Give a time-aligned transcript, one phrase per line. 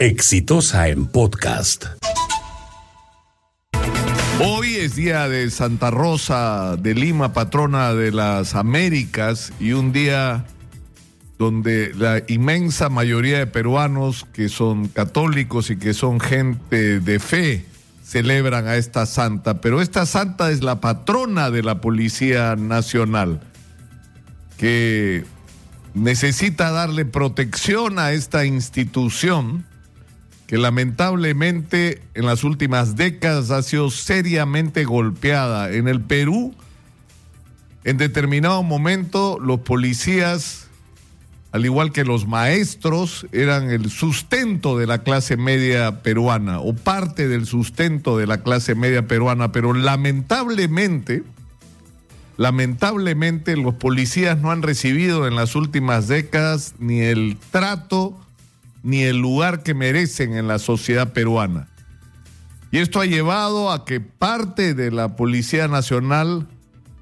[0.00, 1.84] Exitosa en podcast.
[4.42, 10.46] Hoy es día de Santa Rosa de Lima, patrona de las Américas, y un día
[11.38, 17.66] donde la inmensa mayoría de peruanos que son católicos y que son gente de fe
[18.02, 23.42] celebran a esta santa, pero esta santa es la patrona de la Policía Nacional,
[24.56, 25.26] que
[25.92, 29.68] necesita darle protección a esta institución
[30.50, 35.70] que lamentablemente en las últimas décadas ha sido seriamente golpeada.
[35.70, 36.56] En el Perú,
[37.84, 40.66] en determinado momento, los policías,
[41.52, 47.28] al igual que los maestros, eran el sustento de la clase media peruana o parte
[47.28, 51.22] del sustento de la clase media peruana, pero lamentablemente,
[52.38, 58.18] lamentablemente los policías no han recibido en las últimas décadas ni el trato,
[58.82, 61.68] ni el lugar que merecen en la sociedad peruana.
[62.70, 66.46] Y esto ha llevado a que parte de la Policía Nacional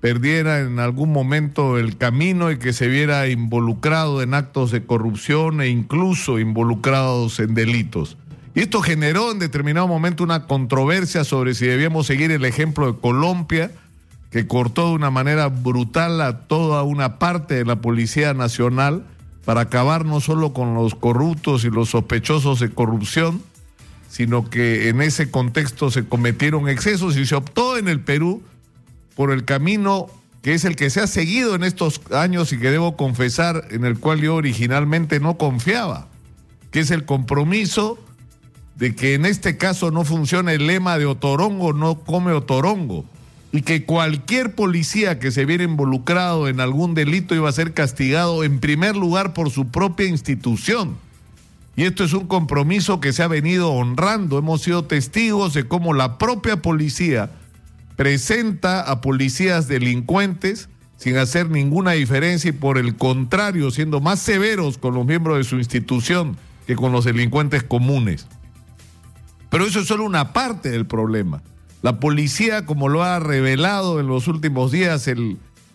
[0.01, 5.61] perdiera en algún momento el camino y que se viera involucrado en actos de corrupción
[5.61, 8.17] e incluso involucrados en delitos.
[8.55, 12.99] Y esto generó en determinado momento una controversia sobre si debíamos seguir el ejemplo de
[12.99, 13.71] Colombia,
[14.31, 19.05] que cortó de una manera brutal a toda una parte de la Policía Nacional
[19.49, 23.43] para acabar no solo con los corruptos y los sospechosos de corrupción,
[24.11, 28.43] sino que en ese contexto se cometieron excesos y se optó en el Perú
[29.17, 30.09] por el camino
[30.43, 33.87] que es el que se ha seguido en estos años y que debo confesar en
[33.87, 36.09] el cual yo originalmente no confiaba,
[36.71, 37.99] que es el compromiso
[38.77, 43.07] de que en este caso no funciona el lema de otorongo no come otorongo
[43.51, 48.45] y que cualquier policía que se viera involucrado en algún delito iba a ser castigado
[48.45, 50.97] en primer lugar por su propia institución.
[51.77, 54.37] Y esto es un compromiso que se ha venido honrando.
[54.37, 57.31] Hemos sido testigos de cómo la propia policía
[57.97, 64.77] presenta a policías delincuentes sin hacer ninguna diferencia y por el contrario siendo más severos
[64.77, 68.27] con los miembros de su institución que con los delincuentes comunes.
[69.49, 71.43] Pero eso es solo una parte del problema.
[71.83, 75.09] La policía, como lo ha revelado en los últimos días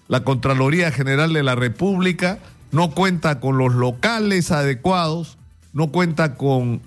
[0.08, 2.40] la Contraloría General de la República,
[2.72, 5.38] no cuenta con los locales adecuados,
[5.72, 6.82] no cuenta con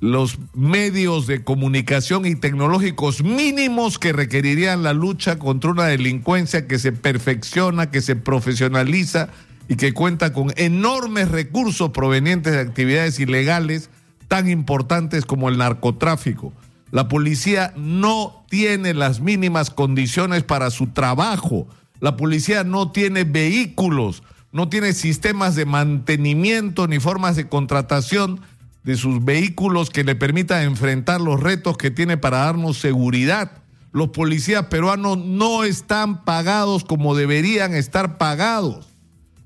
[0.00, 6.78] los medios de comunicación y tecnológicos mínimos que requerirían la lucha contra una delincuencia que
[6.78, 9.28] se perfecciona, que se profesionaliza
[9.68, 13.90] y que cuenta con enormes recursos provenientes de actividades ilegales
[14.28, 16.52] tan importantes como el narcotráfico.
[16.94, 21.66] La policía no tiene las mínimas condiciones para su trabajo.
[21.98, 24.22] La policía no tiene vehículos,
[24.52, 28.42] no tiene sistemas de mantenimiento ni formas de contratación
[28.84, 33.50] de sus vehículos que le permitan enfrentar los retos que tiene para darnos seguridad.
[33.90, 38.86] Los policías peruanos no están pagados como deberían estar pagados.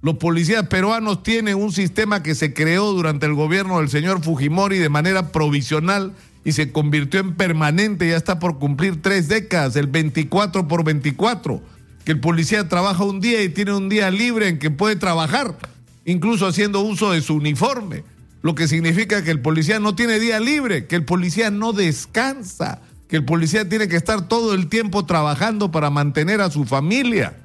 [0.03, 4.77] Los policías peruanos tienen un sistema que se creó durante el gobierno del señor Fujimori
[4.77, 6.13] de manera provisional
[6.45, 11.63] y se convirtió en permanente, ya está por cumplir tres décadas, el 24 por 24,
[12.05, 15.57] que el policía trabaja un día y tiene un día libre en que puede trabajar,
[16.05, 18.05] incluso haciendo uso de su uniforme,
[18.43, 22.81] lo que significa que el policía no tiene día libre, que el policía no descansa,
[23.09, 27.37] que el policía tiene que estar todo el tiempo trabajando para mantener a su familia.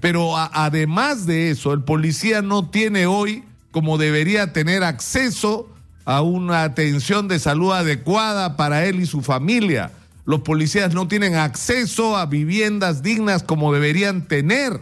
[0.00, 5.72] Pero además de eso, el policía no tiene hoy, como debería tener acceso
[6.04, 9.92] a una atención de salud adecuada para él y su familia.
[10.24, 14.80] Los policías no tienen acceso a viviendas dignas como deberían tener.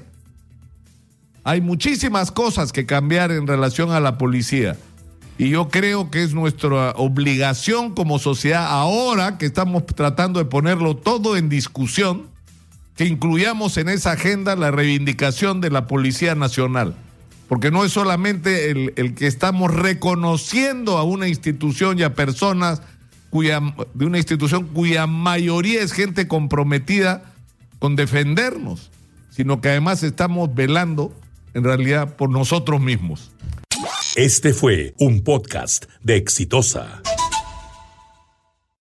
[1.44, 4.76] Hay muchísimas cosas que cambiar en relación a la policía.
[5.38, 10.96] Y yo creo que es nuestra obligación como sociedad, ahora que estamos tratando de ponerlo
[10.96, 12.26] todo en discusión,
[12.94, 16.94] que incluyamos en esa agenda la reivindicación de la Policía Nacional
[17.50, 22.80] porque no es solamente el, que estamos reconociendo a una institución y a personas
[23.28, 23.60] cuya,
[23.92, 27.24] de una institución cuya mayoría es gente comprometida
[27.80, 28.92] con defendernos,
[29.30, 31.12] sino que además estamos velando
[31.52, 33.32] en realidad por nosotros mismos.
[34.14, 37.02] Este fue un podcast de Exitosa.